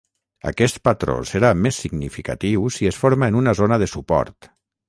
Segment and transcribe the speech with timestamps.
[0.51, 4.55] Aquest patró serà més significatiu si es forma en una zona de suport.